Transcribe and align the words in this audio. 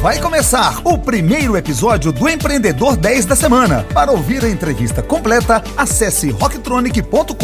Vai 0.00 0.20
começar 0.20 0.80
o 0.84 0.96
primeiro 0.96 1.56
episódio 1.56 2.12
do 2.12 2.28
Empreendedor 2.28 2.96
10 2.96 3.24
da 3.24 3.34
semana. 3.34 3.84
Para 3.92 4.12
ouvir 4.12 4.44
a 4.44 4.48
entrevista 4.48 5.02
completa, 5.02 5.60
acesse 5.76 6.30
rocktronic.com.br 6.30 7.34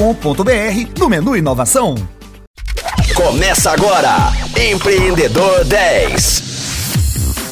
no 0.98 1.08
menu 1.08 1.36
Inovação. 1.36 1.96
Começa 3.16 3.72
agora, 3.72 4.32
Empreendedor 4.56 5.64
10. 5.64 6.53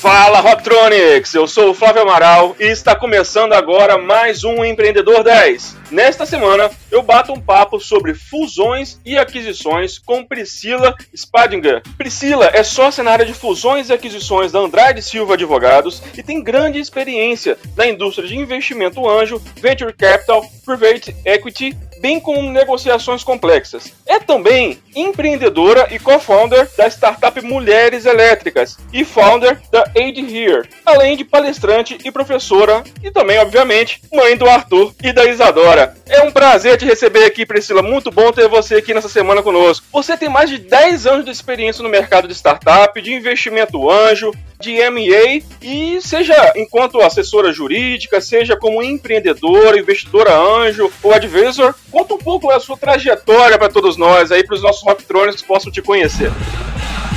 Fala 0.03 0.41
Rocktronics, 0.41 1.33
eu 1.33 1.47
sou 1.47 1.71
o 1.71 1.75
Flávio 1.75 2.03
Amaral 2.03 2.57
e 2.59 2.65
está 2.65 2.93
começando 2.93 3.53
agora 3.53 3.97
mais 3.97 4.43
um 4.43 4.65
Empreendedor 4.65 5.23
10. 5.23 5.77
Nesta 5.93 6.27
semana 6.27 6.69
eu 6.91 7.05
bato 7.05 7.33
um 7.33 7.41
papo 7.41 7.79
sobre 7.79 8.13
fusões 8.13 8.99
e 9.07 9.17
aquisições 9.17 10.01
com 10.01 10.25
Priscila 10.25 10.97
Spadinger. 11.17 11.83
Priscila 11.97 12.51
é 12.53 12.65
sócia 12.65 13.05
na 13.05 13.13
área 13.13 13.25
de 13.25 13.33
fusões 13.33 13.91
e 13.91 13.93
aquisições 13.93 14.51
da 14.51 14.59
Andrade 14.59 15.01
Silva 15.01 15.35
Advogados 15.35 16.03
e 16.19 16.21
tem 16.21 16.43
grande 16.43 16.81
experiência 16.81 17.57
na 17.77 17.87
indústria 17.87 18.27
de 18.27 18.37
investimento 18.37 19.09
anjo, 19.09 19.41
venture 19.61 19.93
capital, 19.93 20.45
private 20.67 21.15
equity 21.25 21.77
bem 22.03 22.19
como 22.19 22.43
negociações 22.51 23.23
complexas. 23.23 23.93
É 24.13 24.21
também 24.21 24.79
empreendedora 24.95 25.89
e 25.91 25.99
co-founder 25.99 26.69
da 26.77 26.87
startup 26.87 27.41
Mulheres 27.41 28.05
Elétricas 28.05 28.77
e 28.93 29.07
founder 29.07 29.59
da 29.71 29.91
Aid 29.97 30.21
Here, 30.21 30.69
além 30.85 31.17
de 31.17 31.25
palestrante 31.25 31.97
e 32.05 32.11
professora 32.13 32.85
e 33.03 33.11
também, 33.11 33.39
obviamente, 33.39 34.03
mãe 34.13 34.37
do 34.37 34.47
Arthur 34.47 34.93
e 35.03 35.15
da 35.15 35.25
Isadora. 35.25 35.97
É 36.07 36.21
um 36.21 36.31
prazer 36.31 36.77
te 36.77 36.85
receber 36.85 37.25
aqui, 37.25 37.47
Priscila. 37.47 37.81
Muito 37.81 38.11
bom 38.11 38.31
ter 38.33 38.49
você 38.49 38.75
aqui 38.75 38.93
nessa 38.93 39.09
semana 39.09 39.43
conosco. 39.43 39.87
Você 39.91 40.15
tem 40.15 40.29
mais 40.29 40.51
de 40.51 40.59
10 40.59 41.07
anos 41.07 41.25
de 41.25 41.31
experiência 41.31 41.83
no 41.83 41.89
mercado 41.89 42.29
de 42.29 42.35
startup, 42.35 43.01
de 43.01 43.15
investimento 43.15 43.91
anjo, 43.91 44.31
de 44.63 44.79
MA 44.91 45.43
e 45.61 46.01
seja 46.01 46.53
enquanto 46.57 47.01
assessora 47.01 47.53
jurídica, 47.53 48.21
seja 48.21 48.57
como 48.57 48.83
empreendedora, 48.83 49.79
investidora 49.79 50.39
anjo 50.39 50.91
ou 51.03 51.13
advisor, 51.13 51.75
conta 51.91 52.15
um 52.15 52.19
pouco 52.19 52.49
a 52.51 52.61
sua 52.61 52.77
trajetória 52.77 53.59
para 53.59 53.69
todos 53.69 53.97
nós 54.03 54.33
aí, 54.33 54.45
para 54.45 54.57
os 54.57 54.63
nossos 54.63 54.83
rocktronics 54.83 55.41
que 55.41 55.47
possam 55.47 55.71
te 55.71 55.81
conhecer. 55.81 56.33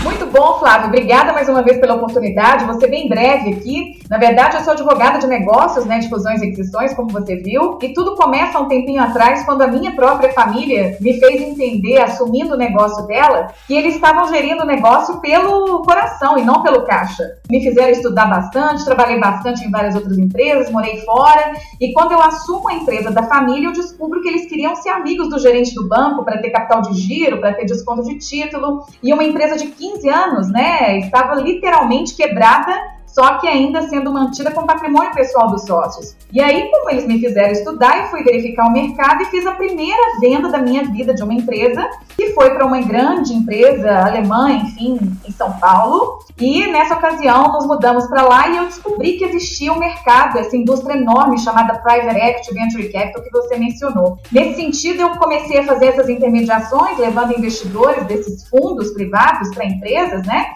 Muito 0.05 0.27
bom, 0.27 0.59
Flávio. 0.59 0.89
Obrigada 0.89 1.33
mais 1.33 1.49
uma 1.49 1.63
vez 1.63 1.79
pela 1.79 1.95
oportunidade. 1.95 2.63
Você 2.65 2.85
bem 2.85 3.09
breve 3.09 3.55
aqui. 3.55 3.99
Na 4.07 4.19
verdade, 4.19 4.55
eu 4.55 4.63
sou 4.63 4.73
advogada 4.73 5.17
de 5.17 5.25
negócios, 5.25 5.83
né, 5.83 5.97
de 5.97 6.07
fusões 6.07 6.43
e 6.43 6.45
aquisições, 6.45 6.93
como 6.93 7.09
você 7.09 7.37
viu. 7.37 7.79
E 7.81 7.91
tudo 7.91 8.15
começa 8.15 8.59
um 8.59 8.67
tempinho 8.67 9.01
atrás, 9.01 9.43
quando 9.45 9.63
a 9.63 9.67
minha 9.67 9.95
própria 9.95 10.31
família 10.31 10.95
me 11.01 11.19
fez 11.19 11.41
entender, 11.41 11.97
assumindo 11.97 12.53
o 12.53 12.57
negócio 12.57 13.07
dela, 13.07 13.47
que 13.65 13.73
eles 13.73 13.95
estavam 13.95 14.27
gerindo 14.27 14.61
o 14.61 14.67
negócio 14.67 15.19
pelo 15.21 15.81
coração 15.81 16.37
e 16.37 16.43
não 16.43 16.61
pelo 16.61 16.83
caixa. 16.83 17.23
Me 17.49 17.59
fizeram 17.63 17.89
estudar 17.89 18.27
bastante, 18.27 18.85
trabalhei 18.85 19.19
bastante 19.19 19.65
em 19.65 19.71
várias 19.71 19.95
outras 19.95 20.19
empresas, 20.19 20.69
morei 20.69 21.01
fora. 21.01 21.53
E 21.81 21.91
quando 21.93 22.11
eu 22.11 22.21
assumo 22.21 22.69
a 22.69 22.75
empresa 22.75 23.09
da 23.09 23.23
família, 23.23 23.69
eu 23.69 23.73
descubro 23.73 24.21
que 24.21 24.27
eles 24.27 24.47
queriam 24.47 24.75
ser 24.75 24.89
amigos 24.89 25.29
do 25.29 25.39
gerente 25.39 25.73
do 25.73 25.89
banco 25.89 26.23
para 26.23 26.37
ter 26.37 26.51
capital 26.51 26.83
de 26.83 26.93
giro, 26.93 27.39
para 27.39 27.55
ter 27.55 27.65
desconto 27.65 28.03
de 28.03 28.19
título. 28.19 28.85
E 29.01 29.11
uma 29.11 29.23
empresa 29.23 29.57
de 29.57 29.65
15 29.65 29.94
15 29.95 30.09
anos, 30.09 30.51
né, 30.51 30.99
estava 30.99 31.35
literalmente 31.35 32.15
quebrada, 32.15 32.94
só 33.15 33.37
que 33.37 33.47
ainda 33.47 33.87
sendo 33.87 34.11
mantida 34.11 34.51
com 34.51 34.65
patrimônio 34.65 35.13
pessoal 35.13 35.47
dos 35.47 35.63
sócios. 35.63 36.17
E 36.33 36.41
aí, 36.41 36.69
como 36.69 36.89
eles 36.89 37.07
me 37.07 37.17
fizeram 37.17 37.53
estudar, 37.53 37.97
eu 37.97 38.07
fui 38.09 38.21
verificar 38.23 38.67
o 38.67 38.73
mercado 38.73 39.23
e 39.23 39.27
fiz 39.27 39.47
a 39.47 39.53
primeira 39.53 40.19
venda 40.19 40.49
da 40.49 40.57
minha 40.57 40.83
vida 40.83 41.13
de 41.13 41.23
uma 41.23 41.33
empresa, 41.33 41.89
que 42.09 42.33
foi 42.33 42.49
para 42.49 42.65
uma 42.65 42.81
grande 42.81 43.33
empresa 43.33 44.05
alemã, 44.05 44.51
enfim, 44.51 44.99
em 45.25 45.31
São 45.31 45.53
Paulo. 45.53 46.19
E 46.37 46.67
nessa 46.67 46.95
ocasião 46.95 47.53
nos 47.53 47.65
mudamos 47.65 48.05
para 48.07 48.23
lá 48.23 48.49
e 48.49 48.57
eu 48.57 48.65
descobri 48.65 49.13
que 49.13 49.23
existia 49.23 49.71
um 49.71 49.79
mercado, 49.79 50.37
essa 50.37 50.57
indústria 50.57 50.97
enorme 50.97 51.39
chamada 51.39 51.79
Private 51.79 52.19
Equity 52.19 52.53
Venture 52.53 52.91
Capital 52.91 53.23
que 53.23 53.31
você 53.31 53.55
mencionou. 53.55 54.19
Nesse 54.29 54.57
sentido, 54.57 55.03
eu 55.03 55.11
comecei 55.11 55.59
a 55.59 55.63
fazer 55.63 55.85
essas 55.85 56.09
intermediações, 56.09 56.97
levando 56.97 57.31
investidores 57.31 58.05
desses 58.07 58.45
fundos 58.49 58.91
privados 58.91 59.55
para 59.55 59.63
empresas, 59.63 60.27
né? 60.27 60.47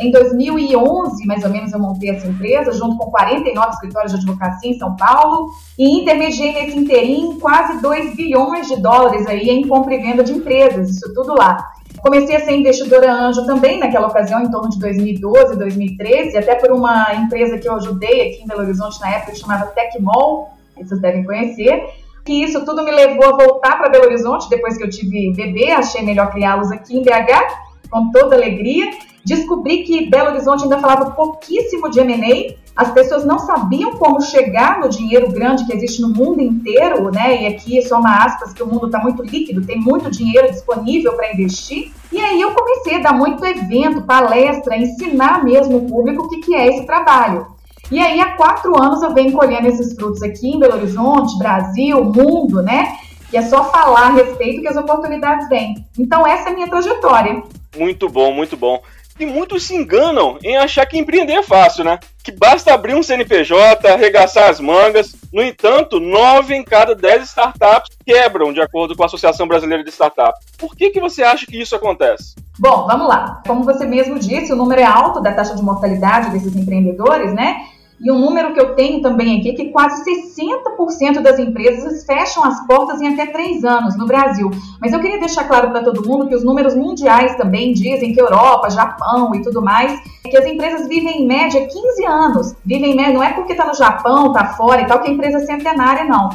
Em 0.00 0.12
2011, 0.12 1.26
mais 1.26 1.42
ou 1.42 1.50
menos, 1.50 1.72
eu 1.72 1.80
montei 1.80 2.10
essa 2.10 2.28
empresa, 2.28 2.72
junto 2.72 2.96
com 2.96 3.10
49 3.10 3.70
escritórios 3.70 4.12
de 4.12 4.18
advocacia 4.18 4.70
em 4.70 4.78
São 4.78 4.94
Paulo, 4.94 5.50
e 5.76 6.00
intermediei 6.00 6.52
nesse 6.52 6.78
interim 6.78 7.36
quase 7.40 7.82
2 7.82 8.14
bilhões 8.14 8.68
de 8.68 8.76
dólares 8.76 9.26
aí 9.26 9.48
em 9.50 9.66
compra 9.66 9.94
e 9.94 9.98
venda 9.98 10.22
de 10.22 10.32
empresas, 10.32 10.90
isso 10.90 11.12
tudo 11.12 11.34
lá. 11.34 11.72
Comecei 12.00 12.36
a 12.36 12.40
ser 12.40 12.52
investidora 12.52 13.12
anjo 13.12 13.44
também 13.44 13.80
naquela 13.80 14.06
ocasião, 14.06 14.40
em 14.40 14.50
torno 14.50 14.70
de 14.70 14.78
2012, 14.78 15.56
2013, 15.56 16.38
até 16.38 16.54
por 16.54 16.70
uma 16.70 17.12
empresa 17.14 17.58
que 17.58 17.68
eu 17.68 17.74
ajudei 17.74 18.28
aqui 18.28 18.42
em 18.44 18.46
Belo 18.46 18.60
Horizonte 18.60 19.00
na 19.00 19.10
época, 19.10 19.32
que 19.32 19.38
chamava 19.38 19.66
Tecmol, 19.66 20.50
vocês 20.76 21.00
devem 21.00 21.24
conhecer. 21.24 21.82
Que 22.24 22.44
isso 22.44 22.64
tudo 22.64 22.84
me 22.84 22.92
levou 22.92 23.24
a 23.24 23.36
voltar 23.36 23.78
para 23.78 23.88
Belo 23.88 24.04
Horizonte 24.04 24.48
depois 24.48 24.76
que 24.76 24.84
eu 24.84 24.90
tive 24.90 25.32
bebê, 25.32 25.72
achei 25.72 26.02
melhor 26.02 26.30
criá-los 26.30 26.70
aqui 26.70 26.96
em 26.96 27.02
BH, 27.02 27.90
com 27.90 28.12
toda 28.12 28.36
alegria. 28.36 28.90
Descobri 29.28 29.82
que 29.82 30.08
Belo 30.08 30.30
Horizonte 30.30 30.62
ainda 30.62 30.78
falava 30.78 31.10
pouquíssimo 31.10 31.90
de 31.90 32.00
M&A, 32.00 32.54
as 32.74 32.90
pessoas 32.92 33.26
não 33.26 33.38
sabiam 33.38 33.92
como 33.92 34.22
chegar 34.22 34.80
no 34.80 34.88
dinheiro 34.88 35.30
grande 35.30 35.66
que 35.66 35.74
existe 35.74 36.00
no 36.00 36.08
mundo 36.08 36.40
inteiro, 36.40 37.10
né? 37.10 37.42
E 37.42 37.46
aqui 37.46 37.82
só 37.82 37.98
uma 37.98 38.24
aspas 38.24 38.54
que 38.54 38.62
o 38.62 38.66
mundo 38.66 38.86
está 38.86 38.98
muito 39.00 39.22
líquido, 39.22 39.66
tem 39.66 39.78
muito 39.78 40.10
dinheiro 40.10 40.50
disponível 40.50 41.12
para 41.12 41.30
investir. 41.30 41.92
E 42.10 42.18
aí 42.18 42.40
eu 42.40 42.52
comecei 42.52 42.94
a 42.94 43.00
dar 43.00 43.12
muito 43.12 43.44
evento, 43.44 44.00
palestra, 44.00 44.78
ensinar 44.78 45.44
mesmo 45.44 45.76
o 45.76 45.86
público 45.86 46.24
o 46.24 46.28
que, 46.30 46.38
que 46.38 46.54
é 46.54 46.66
esse 46.68 46.86
trabalho. 46.86 47.48
E 47.90 48.00
aí 48.00 48.20
há 48.22 48.34
quatro 48.34 48.82
anos 48.82 49.02
eu 49.02 49.12
venho 49.12 49.32
colhendo 49.32 49.66
esses 49.66 49.94
frutos 49.94 50.22
aqui 50.22 50.48
em 50.48 50.58
Belo 50.58 50.76
Horizonte, 50.76 51.36
Brasil, 51.36 52.02
mundo, 52.02 52.62
né? 52.62 52.96
E 53.30 53.36
é 53.36 53.42
só 53.42 53.64
falar 53.64 54.06
a 54.06 54.12
respeito 54.12 54.62
que 54.62 54.68
as 54.68 54.76
oportunidades 54.76 55.46
vêm. 55.50 55.84
Então 55.98 56.26
essa 56.26 56.48
é 56.48 56.52
a 56.52 56.54
minha 56.54 56.68
trajetória. 56.68 57.42
Muito 57.76 58.08
bom, 58.08 58.32
muito 58.32 58.56
bom. 58.56 58.80
E 59.18 59.26
muitos 59.26 59.64
se 59.64 59.74
enganam 59.74 60.38
em 60.42 60.56
achar 60.56 60.86
que 60.86 60.96
empreender 60.96 61.32
é 61.32 61.42
fácil, 61.42 61.84
né? 61.84 61.98
Que 62.22 62.30
basta 62.30 62.72
abrir 62.72 62.94
um 62.94 63.02
CNPJ, 63.02 63.88
arregaçar 63.88 64.48
as 64.48 64.60
mangas. 64.60 65.16
No 65.32 65.42
entanto, 65.42 65.98
nove 65.98 66.54
em 66.54 66.62
cada 66.62 66.94
dez 66.94 67.24
startups 67.24 67.96
quebram, 68.06 68.52
de 68.52 68.60
acordo 68.60 68.96
com 68.96 69.02
a 69.02 69.06
Associação 69.06 69.48
Brasileira 69.48 69.82
de 69.82 69.90
Startups. 69.90 70.40
Por 70.56 70.76
que, 70.76 70.90
que 70.90 71.00
você 71.00 71.22
acha 71.22 71.46
que 71.46 71.60
isso 71.60 71.74
acontece? 71.74 72.36
Bom, 72.58 72.86
vamos 72.86 73.08
lá. 73.08 73.42
Como 73.46 73.64
você 73.64 73.84
mesmo 73.86 74.18
disse, 74.18 74.52
o 74.52 74.56
número 74.56 74.80
é 74.80 74.84
alto 74.84 75.20
da 75.20 75.32
taxa 75.32 75.56
de 75.56 75.62
mortalidade 75.62 76.30
desses 76.30 76.54
empreendedores, 76.54 77.32
né? 77.32 77.66
E 78.00 78.12
um 78.12 78.18
número 78.18 78.52
que 78.52 78.60
eu 78.60 78.76
tenho 78.76 79.02
também 79.02 79.38
aqui 79.38 79.50
é 79.50 79.54
que 79.54 79.70
quase 79.70 80.04
60% 80.04 81.20
das 81.20 81.38
empresas 81.38 82.04
fecham 82.04 82.44
as 82.44 82.64
portas 82.66 83.00
em 83.00 83.12
até 83.12 83.26
três 83.26 83.64
anos 83.64 83.96
no 83.96 84.06
Brasil. 84.06 84.50
Mas 84.80 84.92
eu 84.92 85.00
queria 85.00 85.18
deixar 85.18 85.44
claro 85.44 85.70
para 85.70 85.82
todo 85.82 86.06
mundo 86.06 86.28
que 86.28 86.34
os 86.34 86.44
números 86.44 86.76
mundiais 86.76 87.36
também 87.36 87.72
dizem 87.72 88.12
que 88.12 88.20
Europa, 88.20 88.70
Japão 88.70 89.34
e 89.34 89.42
tudo 89.42 89.60
mais, 89.60 89.98
que 90.22 90.36
as 90.36 90.46
empresas 90.46 90.86
vivem 90.86 91.22
em 91.22 91.26
média 91.26 91.66
15 91.66 92.06
anos. 92.06 92.54
Vivem 92.64 92.92
em 92.92 92.96
média, 92.96 93.14
não 93.14 93.22
é 93.22 93.32
porque 93.32 93.52
está 93.52 93.66
no 93.66 93.74
Japão, 93.74 94.28
está 94.28 94.46
fora 94.54 94.82
e 94.82 94.86
tal, 94.86 95.00
que 95.00 95.10
a 95.10 95.12
empresa 95.12 95.38
é 95.38 95.46
centenária, 95.46 96.04
não. 96.04 96.28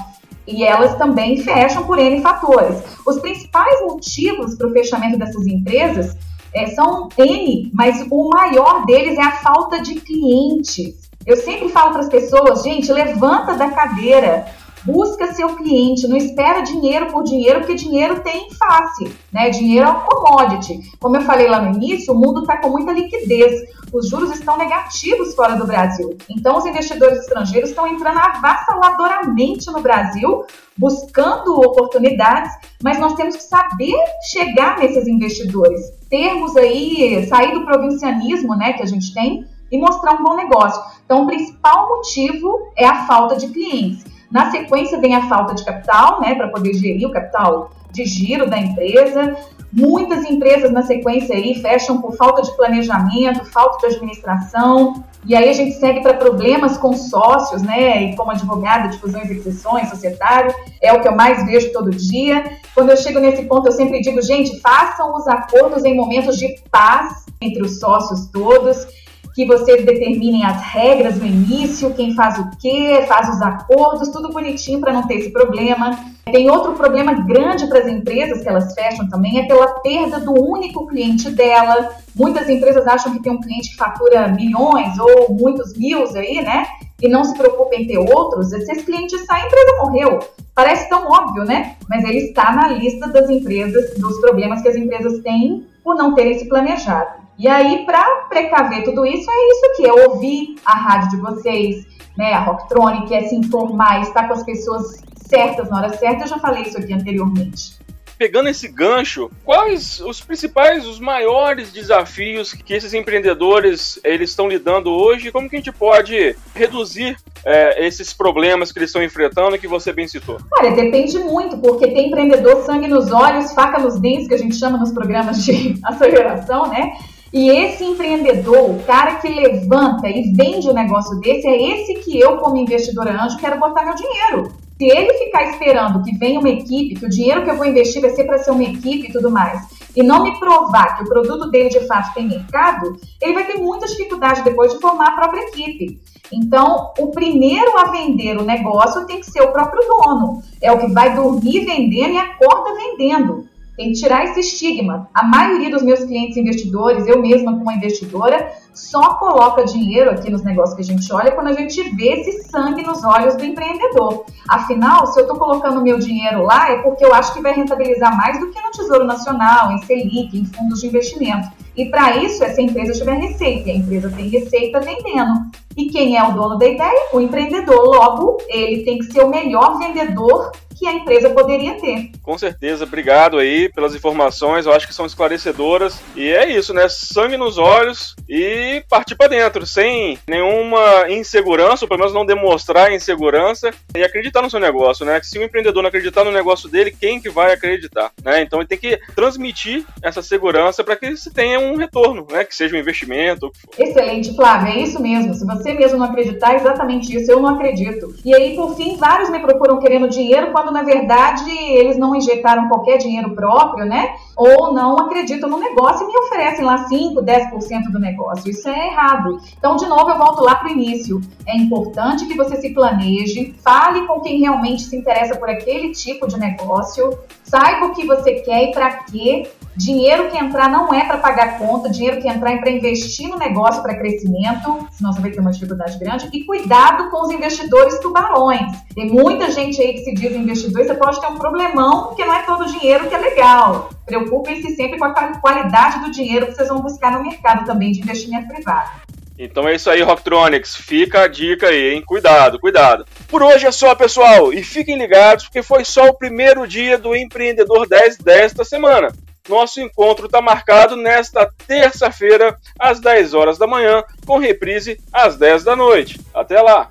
E 0.46 0.66
elas 0.66 0.96
também 0.96 1.38
fecham 1.38 1.86
por 1.86 1.98
N 1.98 2.22
fatores. 2.22 2.84
Os 3.08 3.20
principais 3.20 3.82
motivos 3.82 4.56
para 4.56 4.68
o 4.68 4.72
fechamento 4.72 5.18
dessas 5.18 5.48
empresas 5.48 6.18
é, 6.54 6.68
são 6.68 7.08
N, 7.18 7.72
mas 7.74 8.06
o 8.12 8.30
maior 8.30 8.86
deles 8.86 9.18
é 9.18 9.22
a 9.22 9.32
falta 9.32 9.82
de 9.82 9.96
clientes. 9.96 11.04
Eu 11.26 11.38
sempre 11.38 11.70
falo 11.70 11.92
para 11.92 12.02
as 12.02 12.10
pessoas, 12.10 12.64
gente, 12.64 12.92
levanta 12.92 13.54
da 13.54 13.70
cadeira, 13.72 14.46
busca 14.84 15.34
seu 15.34 15.56
cliente, 15.56 16.08
não 16.08 16.18
espera 16.18 16.62
dinheiro 16.62 17.08
por 17.08 17.24
dinheiro, 17.24 17.60
porque 17.60 17.76
dinheiro 17.76 18.20
tem 18.22 18.50
face, 18.52 19.16
né? 19.32 19.50
Dinheiro 19.50 19.88
é 19.88 19.92
um 19.92 20.02
commodity. 20.02 20.80
Como 21.00 21.16
eu 21.16 21.22
falei 21.22 21.48
lá 21.48 21.62
no 21.62 21.76
início, 21.76 22.14
o 22.14 22.18
mundo 22.18 22.42
está 22.42 22.58
com 22.58 22.70
muita 22.70 22.92
liquidez. 22.92 23.62
Os 23.94 24.10
juros 24.10 24.32
estão 24.32 24.58
negativos 24.58 25.34
fora 25.36 25.56
do 25.56 25.66
Brasil. 25.66 26.18
Então, 26.30 26.58
os 26.58 26.66
investidores 26.66 27.20
estrangeiros 27.20 27.70
estão 27.70 27.88
entrando 27.88 28.18
avassaladoramente 28.18 29.72
no 29.72 29.82
Brasil, 29.82 30.44
buscando 30.76 31.56
oportunidades, 31.56 32.52
mas 32.82 33.00
nós 33.00 33.14
temos 33.14 33.36
que 33.36 33.44
saber 33.44 33.94
chegar 34.32 34.80
nesses 34.80 35.08
investidores. 35.08 35.80
Termos 36.10 36.58
aí, 36.58 37.26
sair 37.28 37.54
do 37.54 37.64
provincianismo, 37.64 38.56
né, 38.56 38.74
que 38.74 38.82
a 38.82 38.88
gente 38.88 39.14
tem, 39.14 39.46
e 39.74 39.80
mostrar 39.80 40.14
um 40.14 40.24
bom 40.24 40.36
negócio. 40.36 40.82
Então, 41.04 41.24
o 41.24 41.26
principal 41.26 41.90
motivo 41.90 42.72
é 42.78 42.86
a 42.86 43.08
falta 43.08 43.36
de 43.36 43.48
clientes. 43.48 44.06
Na 44.32 44.52
sequência, 44.52 45.00
vem 45.00 45.16
a 45.16 45.28
falta 45.28 45.56
de 45.56 45.66
capital, 45.66 46.22
né, 46.22 46.36
para 46.36 46.48
poder 46.50 46.76
gerir 46.76 47.08
o 47.08 47.12
capital 47.12 47.72
de 47.92 48.06
giro 48.06 48.48
da 48.48 48.58
empresa. 48.58 49.36
Muitas 49.72 50.24
empresas 50.26 50.72
na 50.72 50.84
sequência 50.84 51.36
aí 51.36 51.56
fecham 51.56 52.00
por 52.00 52.16
falta 52.16 52.44
de 52.44 52.56
planejamento, 52.56 53.46
falta 53.46 53.80
de 53.80 53.96
administração. 53.96 55.04
E 55.26 55.36
aí 55.36 55.50
a 55.50 55.54
gente 55.54 55.74
segue 55.74 56.02
para 56.02 56.14
problemas 56.14 56.78
com 56.78 56.94
sócios, 56.94 57.64
né? 57.64 58.04
E 58.04 58.16
como 58.16 58.30
advogada 58.30 58.90
de 58.90 59.00
fusões 59.00 59.30
e 59.30 59.34
aquisições, 59.34 59.90
societário, 59.90 60.54
é 60.82 60.94
o 60.94 61.02
que 61.02 61.08
eu 61.08 61.16
mais 61.16 61.44
vejo 61.46 61.72
todo 61.72 61.90
dia. 61.90 62.44
Quando 62.76 62.92
eu 62.92 62.98
chego 62.98 63.20
nesse 63.20 63.44
ponto, 63.46 63.68
eu 63.68 63.72
sempre 63.72 64.02
digo, 64.02 64.22
gente, 64.22 64.60
façam 64.60 65.16
os 65.16 65.28
acordos 65.28 65.84
em 65.84 65.96
momentos 65.96 66.38
de 66.38 66.56
paz 66.70 67.26
entre 67.42 67.64
os 67.64 67.80
sócios 67.80 68.28
todos 68.28 68.86
que 69.34 69.46
vocês 69.46 69.84
determinem 69.84 70.46
as 70.46 70.62
regras 70.62 71.18
no 71.18 71.26
início, 71.26 71.94
quem 71.94 72.14
faz 72.14 72.38
o 72.38 72.50
quê, 72.60 73.04
faz 73.08 73.30
os 73.30 73.42
acordos, 73.42 74.10
tudo 74.10 74.30
bonitinho 74.30 74.80
para 74.80 74.94
não 74.94 75.08
ter 75.08 75.16
esse 75.16 75.32
problema. 75.32 75.98
Tem 76.26 76.50
outro 76.50 76.74
problema 76.74 77.14
grande 77.26 77.68
para 77.68 77.80
as 77.80 77.88
empresas 77.88 78.42
que 78.42 78.48
elas 78.48 78.74
fecham 78.74 79.10
também, 79.10 79.40
é 79.40 79.48
pela 79.48 79.68
perda 79.80 80.20
do 80.20 80.34
único 80.34 80.88
cliente 80.88 81.30
dela. 81.32 81.90
Muitas 82.16 82.48
empresas 82.48 82.88
acham 82.88 83.12
que 83.12 83.22
tem 83.22 83.34
um 83.34 83.42
cliente 83.42 83.72
que 83.72 83.76
fatura 83.76 84.28
milhões 84.30 84.98
ou 85.00 85.34
muitos 85.34 85.76
mil 85.78 86.06
aí, 86.16 86.42
né? 86.42 86.66
E 87.02 87.10
não 87.10 87.24
se 87.24 87.36
preocupa 87.36 87.76
em 87.76 87.86
ter 87.86 87.98
outros. 87.98 88.50
Se 88.50 88.72
esse 88.72 88.86
cliente 88.86 89.18
sai, 89.26 89.42
a 89.42 89.46
empresa 89.48 89.78
morreu. 89.82 90.20
Parece 90.56 90.88
tão 90.88 91.08
óbvio, 91.08 91.44
né? 91.44 91.76
Mas 91.90 92.04
ele 92.06 92.20
está 92.20 92.54
na 92.54 92.68
lista 92.68 93.08
das 93.08 93.30
empresas, 93.30 93.96
dos 93.98 94.22
problemas 94.22 94.62
que 94.62 94.70
as 94.70 94.76
empresas 94.76 95.20
têm 95.20 95.66
por 95.84 95.96
não 95.96 96.14
terem 96.14 96.38
se 96.38 96.48
planejado. 96.48 97.23
E 97.38 97.48
aí, 97.48 97.86
para 97.86 98.04
precaver 98.30 98.84
tudo 98.84 99.06
isso, 99.06 99.30
é 99.30 99.52
isso 99.52 99.66
aqui: 99.68 99.86
é 99.86 100.08
ouvir 100.08 100.56
a 100.66 100.76
rádio 100.76 101.12
de 101.12 101.18
vocês, 101.18 101.86
né, 102.18 102.34
a 102.34 102.40
Rocktronic, 102.40 103.14
é 103.14 103.28
se 103.28 103.36
informar, 103.36 104.02
estar 104.02 104.28
com 104.28 104.34
as 104.34 104.44
pessoas 104.44 105.02
certas 105.28 105.70
na 105.70 105.78
hora 105.78 105.98
certa. 105.98 106.24
Eu 106.24 106.28
já 106.28 106.40
falei 106.40 106.64
isso 106.64 106.78
aqui 106.78 106.94
anteriormente 106.94 107.84
pegando 108.24 108.48
esse 108.48 108.70
gancho, 108.70 109.30
quais 109.44 110.00
os 110.00 110.22
principais, 110.22 110.88
os 110.88 110.98
maiores 110.98 111.74
desafios 111.74 112.54
que 112.54 112.74
esses 112.74 112.94
empreendedores 112.94 114.00
eles 114.02 114.30
estão 114.30 114.48
lidando 114.48 114.92
hoje? 114.92 115.30
Como 115.30 115.50
que 115.50 115.58
a 115.58 115.60
gente 115.60 115.74
pode 115.74 116.34
reduzir 116.56 117.18
é, 117.46 117.86
esses 117.86 118.14
problemas 118.14 118.72
que 118.72 118.80
eles 118.80 118.90
estão 118.90 119.04
enfrentando 119.04 119.58
que 119.58 119.68
você 119.68 119.92
bem 119.92 120.08
citou? 120.08 120.38
Olha, 120.58 120.72
depende 120.72 121.20
muito, 121.20 121.58
porque 121.58 121.88
tem 121.88 122.08
empreendedor 122.08 122.64
sangue 122.64 122.88
nos 122.88 123.12
olhos, 123.12 123.52
faca 123.52 123.80
nos 123.80 124.00
dentes, 124.00 124.30
que 124.30 124.36
a 124.36 124.40
gente 124.40 124.56
chama 124.56 124.78
nos 124.78 124.94
programas 124.94 125.44
de 125.44 125.78
aceleração, 125.84 126.70
né? 126.70 126.94
E 127.34 127.50
esse 127.50 127.84
empreendedor, 127.84 128.70
o 128.70 128.84
cara 128.84 129.16
que 129.16 129.28
levanta 129.28 130.08
e 130.08 130.32
vende 130.34 130.70
um 130.70 130.74
negócio 130.74 131.20
desse, 131.20 131.48
é 131.48 131.72
esse 131.72 131.96
que 131.96 132.20
eu, 132.20 132.38
como 132.38 132.58
investidora 132.58 133.20
anjo, 133.20 133.40
quero 133.40 133.60
botar 133.60 133.84
meu 133.84 133.96
dinheiro. 133.96 134.52
Se 134.78 134.86
ele 134.86 135.12
ficar 135.16 135.50
esperando 135.50 136.04
que 136.04 136.16
venha 136.16 136.40
uma 136.40 136.50
equipe, 136.50 136.94
que 136.94 137.06
o 137.06 137.10
dinheiro 137.10 137.44
que 137.44 137.50
eu 137.50 137.58
vou 137.58 137.66
investir 137.66 138.02
vai 138.02 138.12
ser 138.12 138.26
para 138.26 138.38
ser 138.38 138.52
uma 138.52 138.64
equipe 138.64 139.08
e 139.08 139.12
tudo 139.12 139.32
mais, 139.32 139.68
e 139.96 140.04
não 140.04 140.22
me 140.22 140.38
provar 140.40 140.96
que 140.96 141.04
o 141.04 141.08
produto 141.08 141.50
dele 141.50 141.70
de 141.70 141.80
fato 141.88 142.14
tem 142.14 142.28
mercado, 142.28 142.96
ele 143.20 143.34
vai 143.34 143.48
ter 143.48 143.58
muita 143.58 143.88
dificuldade 143.88 144.44
depois 144.44 144.72
de 144.72 144.80
formar 144.80 145.08
a 145.08 145.16
própria 145.16 145.42
equipe. 145.48 146.00
Então, 146.32 146.92
o 147.00 147.08
primeiro 147.08 147.80
a 147.80 147.86
vender 147.86 148.38
o 148.38 148.44
negócio 148.44 149.08
tem 149.08 149.20
que 149.20 149.32
ser 149.32 149.42
o 149.42 149.52
próprio 149.52 149.82
dono. 149.88 150.42
É 150.62 150.72
o 150.72 150.80
que 150.80 150.88
vai 150.88 151.16
dormir 151.16 151.66
vendendo 151.66 152.14
e 152.14 152.18
acorda 152.18 152.76
vendendo. 152.76 153.48
Tem 153.76 153.92
que 153.92 154.00
tirar 154.00 154.24
esse 154.26 154.40
estigma. 154.40 155.10
A 155.14 155.24
maioria 155.24 155.70
dos 155.72 155.82
meus 155.82 156.04
clientes 156.04 156.38
investidores, 156.38 157.08
eu 157.08 157.20
mesma 157.20 157.58
como 157.58 157.72
investidora, 157.72 158.52
só 158.72 159.16
coloca 159.16 159.66
dinheiro 159.66 160.12
aqui 160.12 160.30
nos 160.30 160.44
negócios 160.44 160.76
que 160.76 160.82
a 160.82 160.86
gente 160.86 161.12
olha 161.12 161.32
quando 161.32 161.48
a 161.48 161.54
gente 161.54 161.82
vê 161.96 162.20
esse 162.20 162.50
sangue 162.50 162.84
nos 162.84 163.04
olhos 163.04 163.36
do 163.36 163.44
empreendedor. 163.44 164.26
Afinal, 164.48 165.08
se 165.08 165.20
eu 165.20 165.24
estou 165.24 165.38
colocando 165.38 165.82
meu 165.82 165.98
dinheiro 165.98 166.44
lá, 166.44 166.72
é 166.72 166.84
porque 166.84 167.04
eu 167.04 167.14
acho 167.14 167.34
que 167.34 167.42
vai 167.42 167.54
rentabilizar 167.54 168.16
mais 168.16 168.40
do 168.40 168.52
que 168.52 168.62
no 168.62 168.72
Tesouro 168.72 169.06
Nacional, 169.06 169.72
em 169.72 169.82
Selic, 169.84 170.38
em 170.38 170.46
fundos 170.46 170.80
de 170.80 170.88
investimento. 170.88 171.50
E 171.76 171.86
para 171.86 172.18
isso, 172.18 172.44
essa 172.44 172.62
empresa 172.62 172.94
tiver 172.94 173.16
receita. 173.16 173.70
E 173.70 173.72
a 173.72 173.76
empresa 173.76 174.12
tem 174.12 174.30
receita 174.30 174.80
vendendo. 174.80 175.34
E 175.76 175.86
quem 175.86 176.16
é 176.16 176.24
o 176.24 176.34
dono 176.34 176.58
da 176.58 176.68
ideia? 176.68 177.10
O 177.12 177.20
empreendedor. 177.20 177.84
Logo, 177.84 178.38
ele 178.48 178.84
tem 178.84 179.00
que 179.00 179.06
ser 179.06 179.24
o 179.24 179.30
melhor 179.30 179.80
vendedor 179.80 180.52
que 180.78 180.88
a 180.88 180.94
empresa 180.94 181.30
poderia 181.30 181.80
ter. 181.80 182.12
Com 182.22 182.38
certeza, 182.38 182.84
obrigado 182.84 183.38
aí 183.38 183.70
pelas 183.70 183.96
informações, 183.96 184.66
eu 184.66 184.74
acho 184.74 184.88
que 184.88 184.94
são 184.94 185.06
esclarecedoras. 185.06 186.02
E 186.16 186.30
é 186.30 186.50
isso, 186.50 186.74
né? 186.74 186.88
Sangue 186.90 187.38
nos 187.38 187.58
olhos 187.58 188.16
e 188.28 188.84
partir 188.90 189.16
para 189.16 189.28
dentro, 189.28 189.66
sem 189.66 190.18
nenhuma 190.28 191.10
insegurança, 191.10 191.86
ou 191.86 191.90
pelo 191.90 192.00
menos 192.00 192.14
não 192.14 192.26
demonstrar 192.26 192.92
insegurança, 192.92 193.72
e 193.96 194.04
acreditar 194.04 194.42
no 194.42 194.50
seu 194.50 194.60
negócio, 194.60 195.06
né? 195.06 195.20
Se 195.22 195.38
o 195.40 195.44
empreendedor 195.44 195.82
não 195.82 195.90
acreditar 195.90 196.24
no 196.24 196.32
negócio 196.32 196.70
dele, 196.70 196.96
quem 197.00 197.22
que 197.22 197.30
vai 197.30 197.54
acreditar, 197.54 198.12
né? 198.24 198.42
Então 198.42 198.60
ele 198.60 198.68
tem 198.68 198.78
que 198.78 199.00
transmitir 199.16 199.86
essa 200.02 200.22
segurança 200.22 200.84
para 200.84 200.96
que 200.96 201.16
se 201.16 201.32
tenha 201.32 201.60
um 201.60 201.76
retorno, 201.76 202.28
né? 202.30 202.44
Que 202.44 202.56
seja 202.56 202.76
um 202.76 202.80
investimento. 202.80 203.52
Excelente, 203.78 204.36
Flávio, 204.36 204.74
é 204.74 204.78
isso 204.78 205.02
mesmo. 205.02 205.34
Se 205.34 205.46
você 205.46 205.74
mesmo 205.74 205.98
não 205.98 206.06
acreditar, 206.06 206.54
é 206.54 206.58
exatamente 206.58 207.16
isso, 207.16 207.32
eu 207.32 207.40
não 207.40 207.56
acredito. 207.56 208.16
E 208.24 208.34
aí, 208.34 208.56
por 208.56 208.76
fim, 208.76 208.98
vários 208.98 209.30
me 209.30 209.40
procuram 209.40 209.80
querendo 209.80 210.10
dinheiro 210.10 210.52
quando 210.64 210.72
na 210.72 210.84
verdade 210.84 211.52
eles 211.52 211.98
não 211.98 212.16
injetaram 212.16 212.70
qualquer 212.70 212.98
dinheiro 212.98 213.36
próprio, 213.36 213.86
né? 213.86 214.16
Ou 214.36 214.74
não 214.74 214.98
acreditam 214.98 215.50
no 215.50 215.60
negócio 215.60 216.06
e 216.06 216.08
me 216.08 216.18
oferecem 216.18 216.64
lá 216.64 216.88
5, 216.88 217.22
10% 217.22 217.92
do 217.92 218.00
negócio. 218.00 218.50
Isso 218.50 218.68
é 218.70 218.88
errado. 218.88 219.40
Então, 219.58 219.76
de 219.76 219.86
novo, 219.86 220.10
eu 220.10 220.18
volto 220.18 220.42
lá 220.42 220.56
para 220.56 220.70
o 220.70 220.72
início. 220.72 221.22
É 221.46 221.56
importante 221.56 222.26
que 222.26 222.36
você 222.36 222.60
se 222.60 222.74
planeje, 222.74 223.54
fale 223.64 224.08
com 224.08 224.22
quem 224.22 224.40
realmente 224.40 224.84
se 224.84 224.96
interessa 224.96 225.36
por 225.36 225.50
aquele 225.50 225.92
tipo 225.92 226.28
de 226.28 226.40
negócio, 226.40 227.18
saiba 227.44 227.88
o 227.88 227.94
que 227.94 228.08
você 228.08 228.36
quer 228.36 228.70
e 228.70 228.72
para 228.72 229.04
quê. 229.04 229.52
Dinheiro 229.76 230.30
que 230.30 230.38
entrar 230.38 230.70
não 230.70 230.94
é 230.94 231.06
para 231.06 231.18
pagar 231.18 231.58
conta, 231.58 231.90
dinheiro 231.90 232.22
que 232.22 232.28
entrar 232.28 232.54
é 232.54 232.58
para 232.58 232.70
investir 232.70 233.28
no 233.28 233.38
negócio 233.38 233.82
para 233.82 233.98
crescimento, 233.98 234.88
senão 234.92 235.12
você 235.12 235.20
vai 235.20 235.32
ter 235.32 235.40
uma 235.40 235.52
dificuldade 235.52 235.98
grande. 235.98 236.30
E 236.32 236.44
cuidado 236.44 237.10
com 237.10 237.26
os 237.26 237.32
investidores 237.32 238.00
tubarões. 238.00 238.72
Tem 238.94 239.10
muita 239.10 239.50
gente 239.50 239.82
aí 239.82 239.94
que 239.94 240.04
se 240.04 240.14
diz 240.14 240.36
investidor 240.36 240.86
você 240.86 240.94
pode 240.94 241.20
ter 241.20 241.28
um 241.28 241.38
problemão, 241.38 242.08
porque 242.08 242.24
não 242.24 242.34
é 242.34 242.44
todo 242.44 242.66
dinheiro 242.66 243.08
que 243.08 243.16
é 243.16 243.18
legal. 243.18 243.90
Preocupem-se 244.06 244.76
sempre 244.76 245.00
com 245.00 245.06
a 245.06 245.40
qualidade 245.40 246.00
do 246.02 246.12
dinheiro 246.12 246.48
que 246.48 246.54
vocês 246.54 246.70
vão 246.70 246.80
buscar 246.80 247.12
no 247.12 247.24
mercado 247.24 247.66
também 247.66 247.92
de 247.92 248.02
investimento 248.02 248.48
privado. 248.48 248.92
Então 249.38 249.68
é 249.68 249.76
isso 249.76 249.90
aí, 249.90 250.02
Rocktronics. 250.04 250.76
Fica 250.76 251.22
a 251.22 251.28
dica 251.28 251.68
aí, 251.68 251.96
hein? 251.96 252.04
Cuidado, 252.06 252.60
cuidado. 252.60 253.06
Por 253.28 253.42
hoje 253.42 253.66
é 253.66 253.72
só, 253.72 253.96
pessoal. 253.96 254.54
E 254.54 254.64
fiquem 254.64 254.98
ligados, 254.98 255.46
porque 255.46 255.64
foi 255.64 255.84
só 255.84 256.10
o 256.10 256.14
primeiro 256.14 256.68
dia 256.68 256.98
do 256.98 257.16
Empreendedor 257.16 257.88
10 257.88 258.18
desta 258.18 258.64
semana. 258.64 259.12
Nosso 259.50 259.82
encontro 259.82 260.28
está 260.28 260.42
marcado 260.42 260.96
nesta 260.96 261.50
terça-feira, 261.68 262.58
às 262.80 263.02
10 263.02 263.34
horas 263.34 263.58
da 263.58 263.68
manhã, 263.68 264.02
com 264.26 264.38
reprise 264.38 264.98
às 265.12 265.36
10 265.36 265.66
da 265.66 265.76
noite. 265.76 266.18
Até 266.34 266.62
lá! 266.62 266.90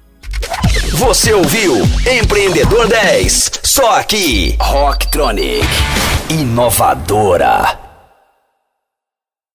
Você 0.92 1.32
ouviu 1.32 1.76
Empreendedor 2.06 2.88
10, 2.88 3.52
só 3.62 3.96
aqui, 3.96 4.54
Rocktronic, 4.60 5.66
inovadora. 6.28 7.81